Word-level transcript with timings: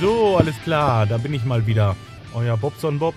So, 0.00 0.36
alles 0.36 0.60
klar, 0.62 1.06
da 1.06 1.18
bin 1.18 1.34
ich 1.34 1.44
mal 1.44 1.66
wieder. 1.66 1.96
Euer 2.34 2.56
Bobson 2.56 2.98
Bob. 2.98 3.14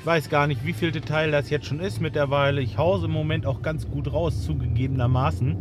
Ich 0.00 0.06
weiß 0.06 0.28
gar 0.28 0.46
nicht, 0.46 0.64
wie 0.64 0.72
viel 0.72 0.92
Detail 0.92 1.30
das 1.30 1.50
jetzt 1.50 1.66
schon 1.66 1.80
ist 1.80 2.00
mittlerweile. 2.00 2.60
Ich 2.60 2.78
hause 2.78 3.06
im 3.06 3.12
Moment 3.12 3.46
auch 3.46 3.62
ganz 3.62 3.88
gut 3.88 4.12
raus, 4.12 4.44
zugegebenermaßen. 4.44 5.56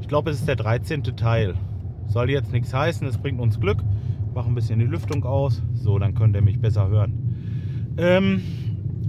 Ich 0.00 0.08
glaube, 0.08 0.30
es 0.30 0.40
ist 0.40 0.48
der 0.48 0.56
13. 0.56 1.02
Teil. 1.16 1.54
Soll 2.08 2.30
jetzt 2.30 2.52
nichts 2.52 2.72
heißen, 2.72 3.06
es 3.06 3.18
bringt 3.18 3.40
uns 3.40 3.60
Glück. 3.60 3.78
Mach 4.34 4.46
ein 4.46 4.54
bisschen 4.54 4.78
die 4.78 4.86
Lüftung 4.86 5.24
aus. 5.24 5.62
So, 5.74 5.98
dann 5.98 6.14
könnt 6.14 6.34
ihr 6.34 6.42
mich 6.42 6.60
besser 6.60 6.88
hören. 6.88 7.94
Ähm, 7.98 8.42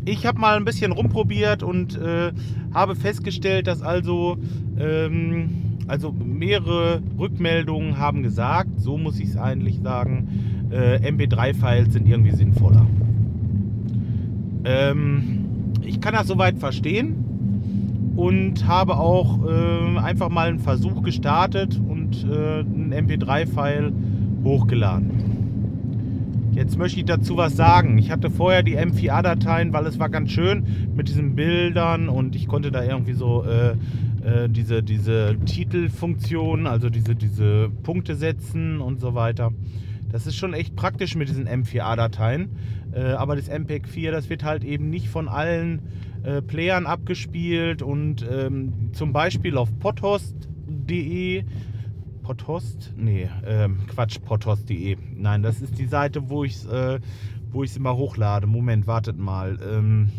ich 0.06 0.26
habe 0.26 0.40
mal 0.40 0.56
ein 0.56 0.66
bisschen 0.66 0.92
rumprobiert 0.92 1.64
und 1.64 1.98
äh, 1.98 2.32
habe 2.74 2.96
festgestellt, 2.96 3.68
dass 3.68 3.82
also, 3.82 4.38
ähm, 4.78 5.65
also 5.88 6.12
mehrere 6.12 7.02
Rückmeldungen 7.18 7.98
haben 7.98 8.24
gesagt, 8.24 8.80
so 8.80 8.98
muss 8.98 9.20
ich 9.20 9.30
es 9.30 9.38
eigentlich 9.38 9.80
sagen, 9.82 10.70
äh, 10.72 10.98
MP3-Files 10.98 11.94
sind 11.94 12.08
irgendwie 12.08 12.32
sinnvoller. 12.32 12.86
Ähm, 14.64 15.74
ich 15.84 16.02
kann 16.02 16.14
das 16.14 16.28
soweit 16.28 16.58
verstehen 16.58 18.14
und 18.16 18.68
habe 18.68 18.98
auch 18.98 19.40
äh, 19.46 19.98
einfach 20.00 20.30
mal 20.30 20.48
einen 20.48 20.60
Versuch 20.60 21.04
gestartet 21.04 21.80
und 21.88 22.26
äh, 22.30 22.60
einen 22.60 22.94
MP3-File 22.94 23.94
hochgeladen. 24.44 25.35
Jetzt 26.56 26.78
möchte 26.78 27.00
ich 27.00 27.06
dazu 27.06 27.36
was 27.36 27.58
sagen. 27.58 27.98
Ich 27.98 28.12
hatte 28.12 28.32
vorher 28.32 28.64
die 28.64 28.78
M4A-Dateien, 28.78 29.74
weil 29.74 29.86
es 29.88 30.00
war 30.00 30.08
ganz 30.08 30.32
schön 30.32 30.66
mit 30.96 31.10
diesen 31.10 31.36
Bildern 31.36 32.08
und 32.08 32.34
ich 32.34 32.48
konnte 32.48 32.72
da 32.72 32.82
irgendwie 32.82 33.12
so 33.12 33.44
äh, 33.44 33.72
äh, 34.26 34.48
diese, 34.48 34.82
diese 34.82 35.36
Titelfunktion, 35.46 36.66
also 36.66 36.90
diese, 36.90 37.14
diese 37.14 37.70
Punkte 37.84 38.16
setzen 38.16 38.80
und 38.80 39.02
so 39.02 39.16
weiter. 39.16 39.52
Das 40.10 40.28
ist 40.28 40.38
schon 40.38 40.54
echt 40.54 40.78
praktisch 40.78 41.16
mit 41.16 41.28
diesen 41.28 41.46
M4A-Dateien. 41.46 42.48
Äh, 42.94 43.02
aber 43.02 43.36
das 43.36 43.50
MPEG 43.50 43.86
4, 43.86 44.14
das 44.14 44.30
wird 44.30 44.46
halt 44.46 44.64
eben 44.64 44.90
nicht 44.90 45.10
von 45.10 45.28
allen 45.28 45.82
äh, 46.24 46.42
Playern 46.42 46.86
abgespielt 46.86 47.82
und 47.82 48.26
ähm, 48.32 48.92
zum 48.94 49.12
Beispiel 49.12 49.58
auf 49.58 49.78
pothost.de 49.80 51.44
Pothost? 52.26 52.92
Nee, 52.98 53.30
ähm, 53.46 53.78
Quatsch, 53.86 54.18
pothost.de. 54.20 54.98
Nein, 55.16 55.44
das 55.44 55.62
ist 55.62 55.78
die 55.78 55.86
Seite, 55.86 56.28
wo 56.28 56.44
ich 56.44 56.56
es 56.56 56.66
äh, 56.66 57.00
wo 57.52 57.64
ich's 57.64 57.78
immer 57.78 57.96
hochlade. 57.96 58.48
Moment, 58.48 58.88
wartet 58.88 59.20
mal. 59.20 59.60
Ähm, 59.64 60.10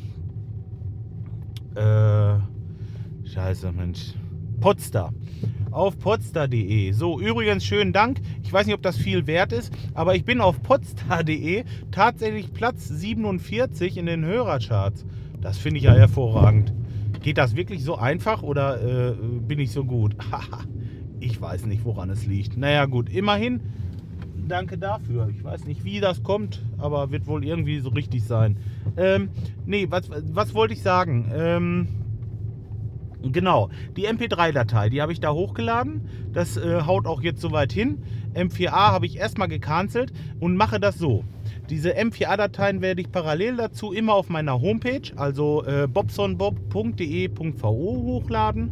äh, 1.74 2.38
scheiße, 3.28 3.72
Mensch. 3.72 4.14
Podstar. 4.60 5.12
Auf 5.72 5.98
podstar.de. 5.98 6.92
So, 6.92 7.20
übrigens, 7.20 7.64
schönen 7.64 7.92
Dank. 7.92 8.20
Ich 8.44 8.52
weiß 8.52 8.66
nicht, 8.66 8.76
ob 8.76 8.82
das 8.82 8.96
viel 8.96 9.26
wert 9.26 9.52
ist, 9.52 9.72
aber 9.92 10.14
ich 10.14 10.24
bin 10.24 10.40
auf 10.40 10.62
podstar.de 10.62 11.64
tatsächlich 11.90 12.52
Platz 12.52 12.86
47 12.86 13.96
in 13.96 14.06
den 14.06 14.24
Hörercharts. 14.24 15.04
Das 15.40 15.58
finde 15.58 15.78
ich 15.78 15.84
ja 15.84 15.92
hervorragend. 15.92 16.72
Geht 17.20 17.38
das 17.38 17.56
wirklich 17.56 17.82
so 17.82 17.96
einfach 17.96 18.44
oder 18.44 19.10
äh, 19.10 19.12
bin 19.12 19.58
ich 19.58 19.72
so 19.72 19.84
gut? 19.84 20.14
ich 21.20 21.40
weiß 21.40 21.66
nicht, 21.66 21.84
woran 21.84 22.10
es 22.10 22.26
liegt. 22.26 22.56
Naja, 22.56 22.86
gut, 22.86 23.10
immerhin. 23.10 23.60
Danke 24.48 24.78
dafür. 24.78 25.28
Ich 25.28 25.42
weiß 25.42 25.64
nicht, 25.64 25.84
wie 25.84 26.00
das 26.00 26.22
kommt, 26.22 26.62
aber 26.78 27.10
wird 27.10 27.26
wohl 27.26 27.44
irgendwie 27.44 27.80
so 27.80 27.90
richtig 27.90 28.24
sein. 28.24 28.58
Ähm, 28.96 29.30
nee, 29.64 29.86
was, 29.90 30.08
was 30.10 30.54
wollte 30.54 30.74
ich 30.74 30.82
sagen? 30.82 31.30
Ähm, 31.34 31.88
Genau, 33.32 33.70
die 33.96 34.08
MP3-Datei, 34.08 34.88
die 34.88 35.02
habe 35.02 35.12
ich 35.12 35.20
da 35.20 35.32
hochgeladen. 35.32 36.08
Das 36.32 36.56
äh, 36.56 36.82
haut 36.82 37.06
auch 37.06 37.22
jetzt 37.22 37.40
soweit 37.40 37.72
hin. 37.72 37.98
M4A 38.34 38.92
habe 38.92 39.06
ich 39.06 39.16
erstmal 39.16 39.48
gecancelt 39.48 40.12
und 40.38 40.56
mache 40.56 40.78
das 40.78 40.98
so. 40.98 41.24
Diese 41.68 41.96
M4A-Dateien 41.98 42.80
werde 42.80 43.00
ich 43.00 43.10
parallel 43.10 43.56
dazu 43.56 43.92
immer 43.92 44.14
auf 44.14 44.28
meiner 44.28 44.60
Homepage, 44.60 45.10
also 45.16 45.64
äh, 45.64 45.88
bobsonbob.de.vo 45.88 47.70
hochladen. 47.70 48.70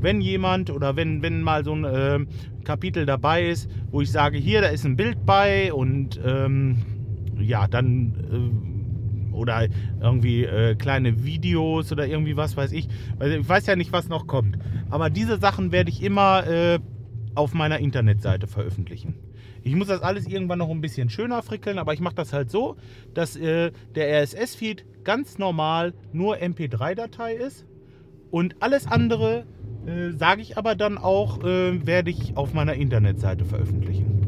Wenn 0.00 0.20
jemand 0.20 0.70
oder 0.70 0.94
wenn, 0.94 1.22
wenn 1.22 1.42
mal 1.42 1.64
so 1.64 1.74
ein 1.74 1.84
äh, 1.84 2.20
Kapitel 2.64 3.06
dabei 3.06 3.48
ist, 3.48 3.68
wo 3.90 4.00
ich 4.00 4.12
sage, 4.12 4.38
hier, 4.38 4.60
da 4.60 4.68
ist 4.68 4.84
ein 4.84 4.94
Bild 4.96 5.26
bei 5.26 5.72
und 5.72 6.20
ähm, 6.24 6.76
ja, 7.40 7.66
dann 7.66 8.14
äh, 8.30 9.34
oder 9.34 9.66
irgendwie 10.00 10.44
äh, 10.44 10.74
kleine 10.74 11.24
Videos 11.24 11.90
oder 11.92 12.06
irgendwie 12.06 12.36
was 12.36 12.56
weiß 12.56 12.72
ich. 12.72 12.88
Ich 13.20 13.48
weiß 13.48 13.66
ja 13.66 13.76
nicht, 13.76 13.92
was 13.92 14.08
noch 14.08 14.26
kommt. 14.26 14.58
Aber 14.90 15.10
diese 15.10 15.38
Sachen 15.38 15.72
werde 15.72 15.90
ich 15.90 16.02
immer 16.02 16.46
äh, 16.46 16.78
auf 17.38 17.54
meiner 17.54 17.78
Internetseite 17.78 18.46
veröffentlichen. 18.46 19.14
Ich 19.62 19.74
muss 19.74 19.88
das 19.88 20.02
alles 20.02 20.26
irgendwann 20.26 20.58
noch 20.58 20.70
ein 20.70 20.80
bisschen 20.80 21.08
schöner 21.08 21.42
frickeln, 21.42 21.78
aber 21.78 21.94
ich 21.94 22.00
mache 22.00 22.14
das 22.14 22.32
halt 22.32 22.50
so, 22.50 22.76
dass 23.14 23.36
äh, 23.36 23.72
der 23.94 24.22
RSS-Feed 24.22 25.04
ganz 25.04 25.38
normal 25.38 25.94
nur 26.12 26.36
MP3-Datei 26.36 27.34
ist 27.34 27.64
und 28.30 28.56
alles 28.60 28.86
andere 28.86 29.46
äh, 29.86 30.10
sage 30.12 30.42
ich 30.42 30.58
aber 30.58 30.74
dann 30.74 30.98
auch, 30.98 31.42
äh, 31.44 31.86
werde 31.86 32.10
ich 32.10 32.36
auf 32.36 32.54
meiner 32.54 32.74
Internetseite 32.74 33.44
veröffentlichen. 33.44 34.18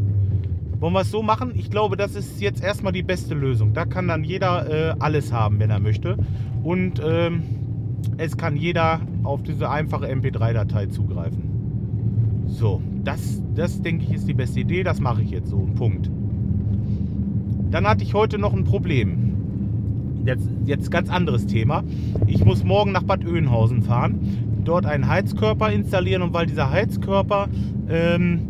Wollen 0.79 0.95
wir 0.95 1.01
es 1.01 1.11
so 1.11 1.23
machen? 1.23 1.53
Ich 1.55 1.71
glaube, 1.71 1.97
das 1.97 2.15
ist 2.15 2.41
jetzt 2.41 2.63
erstmal 2.63 2.93
die 2.93 3.03
beste 3.03 3.35
Lösung. 3.35 3.75
Da 3.75 3.85
kann 3.85 4.09
dann 4.09 4.25
jeder 4.25 4.71
äh, 4.71 4.95
alles 4.99 5.33
haben, 5.33 5.59
wenn 5.59 5.69
er 5.69 5.81
möchte. 5.81 6.17
Und 6.63 7.03
ähm, 7.05 7.43
es 8.17 8.39
kann 8.39 8.57
jeder 8.57 9.01
auf 9.23 9.43
diese 9.43 9.69
einfache 9.69 10.07
MP3-Datei 10.07 10.87
zugreifen. 10.87 11.50
So, 12.51 12.83
das, 13.05 13.43
das 13.55 13.81
denke 13.81 14.05
ich 14.05 14.13
ist 14.13 14.29
die 14.29 14.35
beste 14.35 14.61
Idee. 14.61 14.83
Das 14.83 15.01
mache 15.01 15.23
ich 15.23 15.31
jetzt 15.31 15.49
so. 15.49 15.69
Punkt. 15.77 16.11
Dann 17.71 17.87
hatte 17.87 18.03
ich 18.03 18.15
heute 18.15 18.39
noch 18.39 18.53
ein 18.53 18.65
Problem. 18.65 19.31
Jetzt, 20.27 20.49
jetzt 20.67 20.91
ganz 20.91 21.09
anderes 21.09 21.47
Thema. 21.47 21.83
Ich 22.27 22.45
muss 22.45 22.65
morgen 22.65 22.93
nach 22.93 23.05
Bad 23.05 23.25
Oeynhausen 23.25 23.83
fahren, 23.83 24.63
dort 24.65 24.85
einen 24.85 25.09
Heizkörper 25.09 25.71
installieren 25.73 26.23
und 26.23 26.35
weil 26.35 26.47
dieser 26.47 26.71
Heizkörper 26.71 27.49
ähm, 27.89 28.41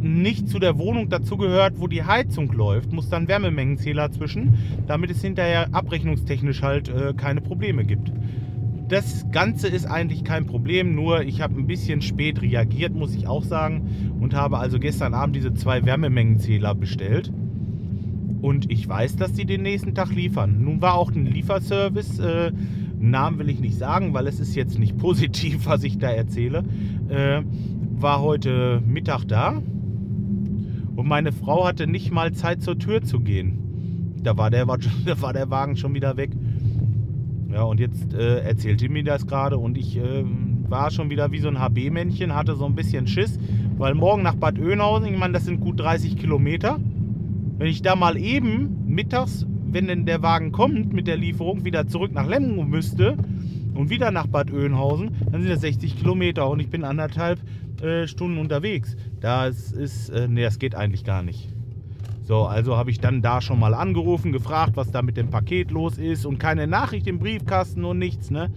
nicht 0.00 0.48
zu 0.48 0.58
der 0.58 0.78
Wohnung 0.78 1.08
dazugehört, 1.08 1.74
wo 1.76 1.86
die 1.88 2.04
Heizung 2.04 2.50
läuft, 2.52 2.92
muss 2.92 3.08
dann 3.08 3.28
Wärmemengenzähler 3.28 4.10
zwischen, 4.10 4.54
damit 4.86 5.10
es 5.10 5.20
hinterher 5.20 5.68
abrechnungstechnisch 5.72 6.62
halt 6.62 6.88
äh, 6.88 7.12
keine 7.14 7.40
Probleme 7.40 7.84
gibt. 7.84 8.10
Das 8.92 9.24
Ganze 9.30 9.68
ist 9.68 9.86
eigentlich 9.86 10.22
kein 10.22 10.44
Problem, 10.44 10.94
nur 10.94 11.22
ich 11.22 11.40
habe 11.40 11.58
ein 11.58 11.66
bisschen 11.66 12.02
spät 12.02 12.42
reagiert, 12.42 12.94
muss 12.94 13.14
ich 13.14 13.26
auch 13.26 13.42
sagen, 13.42 14.18
und 14.20 14.34
habe 14.34 14.58
also 14.58 14.78
gestern 14.78 15.14
Abend 15.14 15.34
diese 15.34 15.54
zwei 15.54 15.86
Wärmemengenzähler 15.86 16.74
bestellt. 16.74 17.32
Und 18.42 18.70
ich 18.70 18.86
weiß, 18.86 19.16
dass 19.16 19.34
sie 19.34 19.46
den 19.46 19.62
nächsten 19.62 19.94
Tag 19.94 20.14
liefern. 20.14 20.62
Nun 20.62 20.82
war 20.82 20.92
auch 20.96 21.10
ein 21.10 21.24
Lieferservice, 21.24 22.18
äh, 22.18 22.52
Namen 22.98 23.38
will 23.38 23.48
ich 23.48 23.60
nicht 23.60 23.78
sagen, 23.78 24.12
weil 24.12 24.26
es 24.26 24.40
ist 24.40 24.54
jetzt 24.54 24.78
nicht 24.78 24.98
positiv, 24.98 25.64
was 25.64 25.84
ich 25.84 25.96
da 25.96 26.10
erzähle, 26.10 26.62
äh, 27.08 27.40
war 27.98 28.20
heute 28.20 28.82
Mittag 28.86 29.24
da 29.24 29.62
und 30.96 31.08
meine 31.08 31.32
Frau 31.32 31.66
hatte 31.66 31.86
nicht 31.86 32.12
mal 32.12 32.32
Zeit 32.32 32.60
zur 32.60 32.78
Tür 32.78 33.00
zu 33.00 33.20
gehen. 33.20 34.18
Da 34.22 34.36
war 34.36 34.50
der, 34.50 34.66
da 35.06 35.22
war 35.22 35.32
der 35.32 35.48
Wagen 35.48 35.78
schon 35.78 35.94
wieder 35.94 36.18
weg. 36.18 36.32
Ja, 37.52 37.64
und 37.64 37.80
jetzt 37.80 38.14
äh, 38.14 38.38
erzählte 38.40 38.88
mir 38.88 39.04
das 39.04 39.26
gerade 39.26 39.58
und 39.58 39.76
ich 39.76 39.98
äh, 39.98 40.24
war 40.68 40.90
schon 40.90 41.10
wieder 41.10 41.32
wie 41.32 41.38
so 41.38 41.48
ein 41.48 41.58
HB-Männchen, 41.58 42.34
hatte 42.34 42.56
so 42.56 42.64
ein 42.64 42.74
bisschen 42.74 43.06
Schiss, 43.06 43.38
weil 43.76 43.94
morgen 43.94 44.22
nach 44.22 44.36
Bad 44.36 44.58
Oeynhausen, 44.58 45.12
ich 45.12 45.18
meine, 45.18 45.34
das 45.34 45.44
sind 45.44 45.60
gut 45.60 45.78
30 45.78 46.16
Kilometer. 46.16 46.80
Wenn 47.58 47.66
ich 47.66 47.82
da 47.82 47.94
mal 47.94 48.16
eben 48.16 48.86
mittags, 48.86 49.46
wenn 49.66 49.86
denn 49.86 50.06
der 50.06 50.22
Wagen 50.22 50.50
kommt 50.50 50.94
mit 50.94 51.06
der 51.06 51.18
Lieferung, 51.18 51.66
wieder 51.66 51.86
zurück 51.86 52.12
nach 52.14 52.26
Lemgo 52.26 52.64
müsste 52.64 53.18
und 53.74 53.90
wieder 53.90 54.10
nach 54.10 54.26
Bad 54.26 54.50
Oeynhausen, 54.50 55.10
dann 55.30 55.42
sind 55.42 55.50
das 55.50 55.60
60 55.60 55.98
Kilometer 55.98 56.48
und 56.48 56.58
ich 56.60 56.70
bin 56.70 56.84
anderthalb 56.84 57.38
äh, 57.82 58.06
Stunden 58.06 58.38
unterwegs. 58.38 58.96
Das 59.20 59.72
ist, 59.72 60.08
äh, 60.08 60.26
nee, 60.26 60.42
das 60.42 60.58
geht 60.58 60.74
eigentlich 60.74 61.04
gar 61.04 61.22
nicht. 61.22 61.50
So, 62.22 62.44
also 62.44 62.76
habe 62.76 62.90
ich 62.90 63.00
dann 63.00 63.20
da 63.20 63.40
schon 63.40 63.58
mal 63.58 63.74
angerufen, 63.74 64.32
gefragt, 64.32 64.72
was 64.76 64.90
da 64.90 65.02
mit 65.02 65.16
dem 65.16 65.30
Paket 65.30 65.70
los 65.70 65.98
ist 65.98 66.24
und 66.24 66.38
keine 66.38 66.66
Nachricht 66.66 67.06
im 67.08 67.18
Briefkasten 67.18 67.84
und 67.84 67.98
nichts, 67.98 68.30
ne? 68.30 68.50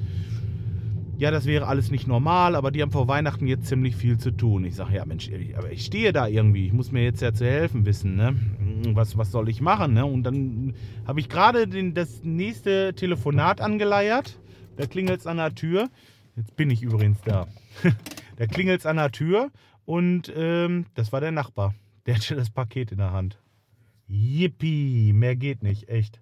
Ja, 1.18 1.32
das 1.32 1.46
wäre 1.46 1.68
alles 1.68 1.92
nicht 1.92 2.08
normal, 2.08 2.56
aber 2.56 2.72
die 2.72 2.82
haben 2.82 2.92
vor 2.92 3.08
Weihnachten 3.08 3.48
jetzt 3.48 3.68
ziemlich 3.68 3.96
viel 3.96 4.18
zu 4.18 4.32
tun. 4.32 4.66
Ich 4.66 4.76
sage, 4.76 4.96
ja 4.96 5.06
Mensch, 5.06 5.32
aber 5.58 5.72
ich 5.72 5.86
stehe 5.86 6.12
da 6.12 6.28
irgendwie, 6.28 6.68
ich 6.68 6.74
muss 6.74 6.92
mir 6.92 7.04
jetzt 7.04 7.22
ja 7.22 7.34
zu 7.34 7.46
helfen 7.46 7.86
wissen, 7.86 8.16
ne? 8.18 8.36
Was, 8.94 9.18
was 9.18 9.32
soll 9.32 9.48
ich 9.48 9.62
machen, 9.62 9.94
ne? 9.94 10.06
Und 10.06 10.24
dann 10.24 10.74
habe 11.08 11.22
ich 11.22 11.30
gerade 11.30 11.68
das 11.94 12.22
nächste 12.24 12.94
Telefonat 12.96 13.62
angeleiert. 13.62 14.38
Da 14.76 14.88
klingelt 14.88 15.22
es 15.22 15.28
an 15.28 15.38
der 15.38 15.56
Tür. 15.56 15.90
Jetzt 16.36 16.56
bin 16.58 16.70
ich 16.70 16.84
übrigens 16.84 17.22
da. 17.22 17.48
Da 18.38 18.48
klingelt 18.48 18.82
es 18.82 18.86
an 18.86 18.98
der 18.98 19.14
Tür 19.14 19.50
und 19.86 20.30
ähm, 20.36 20.88
das 20.94 21.14
war 21.14 21.22
der 21.22 21.32
Nachbar. 21.32 21.74
Der 22.06 22.16
hatte 22.16 22.36
das 22.36 22.50
Paket 22.50 22.92
in 22.92 22.98
der 22.98 23.14
Hand. 23.14 23.40
Yippie, 24.08 25.14
mehr 25.14 25.36
geht 25.36 25.64
nicht, 25.64 25.90
echt. 25.90 26.22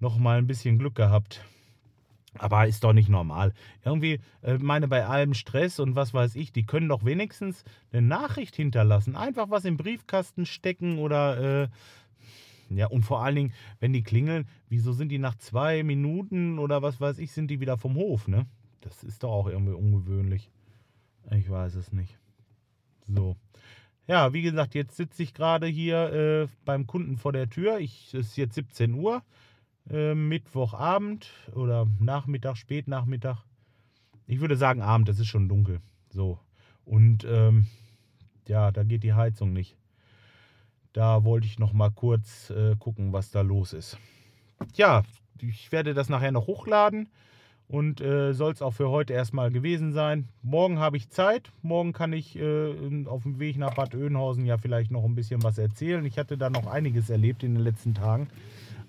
Noch 0.00 0.18
mal 0.18 0.38
ein 0.38 0.46
bisschen 0.46 0.78
Glück 0.78 0.94
gehabt. 0.94 1.44
Aber 2.38 2.66
ist 2.66 2.82
doch 2.82 2.94
nicht 2.94 3.10
normal. 3.10 3.52
Irgendwie, 3.84 4.20
äh, 4.42 4.56
meine, 4.56 4.88
bei 4.88 5.06
allem 5.06 5.34
Stress 5.34 5.78
und 5.78 5.96
was 5.96 6.14
weiß 6.14 6.34
ich, 6.34 6.50
die 6.50 6.64
können 6.64 6.88
doch 6.88 7.04
wenigstens 7.04 7.64
eine 7.92 8.00
Nachricht 8.02 8.56
hinterlassen. 8.56 9.16
Einfach 9.16 9.50
was 9.50 9.64
im 9.64 9.76
Briefkasten 9.76 10.46
stecken 10.46 10.98
oder. 10.98 11.64
Äh, 11.64 11.68
ja, 12.70 12.86
und 12.86 13.02
vor 13.02 13.22
allen 13.22 13.36
Dingen, 13.36 13.52
wenn 13.80 13.92
die 13.92 14.02
klingeln, 14.02 14.48
wieso 14.70 14.92
sind 14.92 15.10
die 15.10 15.18
nach 15.18 15.34
zwei 15.34 15.82
Minuten 15.82 16.58
oder 16.58 16.80
was 16.80 17.02
weiß 17.02 17.18
ich, 17.18 17.32
sind 17.32 17.48
die 17.50 17.60
wieder 17.60 17.76
vom 17.76 17.96
Hof, 17.96 18.28
ne? 18.28 18.46
Das 18.80 19.04
ist 19.04 19.22
doch 19.22 19.30
auch 19.30 19.46
irgendwie 19.46 19.74
ungewöhnlich. 19.74 20.50
Ich 21.30 21.50
weiß 21.50 21.74
es 21.74 21.92
nicht. 21.92 22.18
So. 23.06 23.36
Ja, 24.06 24.32
wie 24.32 24.42
gesagt, 24.42 24.74
jetzt 24.74 24.96
sitze 24.96 25.22
ich 25.22 25.32
gerade 25.32 25.66
hier 25.66 26.12
äh, 26.12 26.48
beim 26.64 26.86
Kunden 26.86 27.16
vor 27.16 27.32
der 27.32 27.48
Tür. 27.48 27.78
Ich, 27.78 28.12
es 28.14 28.28
ist 28.28 28.36
jetzt 28.36 28.54
17 28.54 28.94
Uhr, 28.94 29.22
äh, 29.88 30.14
Mittwochabend 30.14 31.30
oder 31.54 31.86
Nachmittag, 32.00 32.56
Spätnachmittag. 32.56 33.44
Ich 34.26 34.40
würde 34.40 34.56
sagen 34.56 34.82
Abend, 34.82 35.08
es 35.08 35.20
ist 35.20 35.28
schon 35.28 35.48
dunkel. 35.48 35.80
So. 36.10 36.38
Und 36.84 37.24
ähm, 37.24 37.66
ja, 38.48 38.72
da 38.72 38.82
geht 38.82 39.04
die 39.04 39.14
Heizung 39.14 39.52
nicht. 39.52 39.76
Da 40.92 41.24
wollte 41.24 41.46
ich 41.46 41.58
noch 41.58 41.72
mal 41.72 41.90
kurz 41.90 42.50
äh, 42.50 42.76
gucken, 42.76 43.12
was 43.12 43.30
da 43.30 43.40
los 43.40 43.72
ist. 43.72 43.98
Ja, 44.74 45.04
ich 45.40 45.72
werde 45.72 45.94
das 45.94 46.08
nachher 46.08 46.32
noch 46.32 46.46
hochladen 46.48 47.08
und 47.72 48.02
äh, 48.02 48.34
soll 48.34 48.52
es 48.52 48.60
auch 48.60 48.74
für 48.74 48.90
heute 48.90 49.14
erstmal 49.14 49.50
gewesen 49.50 49.94
sein. 49.94 50.28
Morgen 50.42 50.78
habe 50.78 50.98
ich 50.98 51.08
Zeit. 51.08 51.50
Morgen 51.62 51.94
kann 51.94 52.12
ich 52.12 52.38
äh, 52.38 53.06
auf 53.06 53.22
dem 53.22 53.38
Weg 53.38 53.56
nach 53.56 53.74
Bad 53.74 53.94
Oeynhausen 53.94 54.44
ja 54.44 54.58
vielleicht 54.58 54.90
noch 54.90 55.04
ein 55.04 55.14
bisschen 55.14 55.42
was 55.42 55.56
erzählen. 55.56 56.04
Ich 56.04 56.18
hatte 56.18 56.36
da 56.36 56.50
noch 56.50 56.66
einiges 56.66 57.08
erlebt 57.08 57.42
in 57.42 57.54
den 57.54 57.64
letzten 57.64 57.94
Tagen. 57.94 58.28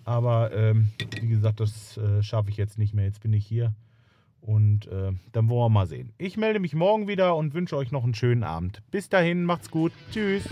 Aber 0.03 0.51
ähm, 0.53 0.89
wie 1.21 1.29
gesagt, 1.29 1.61
das 1.61 1.97
äh, 1.97 2.21
schaffe 2.21 2.49
ich 2.49 2.57
jetzt 2.57 2.77
nicht 2.77 2.93
mehr. 2.93 3.05
Jetzt 3.05 3.21
bin 3.21 3.31
ich 3.31 3.45
hier. 3.45 3.73
Und 4.41 4.87
äh, 4.87 5.13
dann 5.31 5.47
wollen 5.47 5.61
wir 5.61 5.69
mal 5.69 5.87
sehen. 5.87 6.11
Ich 6.17 6.35
melde 6.35 6.59
mich 6.59 6.75
morgen 6.75 7.07
wieder 7.07 7.37
und 7.37 7.53
wünsche 7.53 7.77
euch 7.77 7.93
noch 7.93 8.03
einen 8.03 8.15
schönen 8.15 8.43
Abend. 8.43 8.81
Bis 8.91 9.07
dahin, 9.07 9.45
macht's 9.45 9.71
gut. 9.71 9.93
Tschüss. 10.11 10.43